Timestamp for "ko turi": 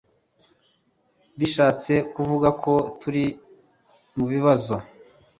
2.63-3.25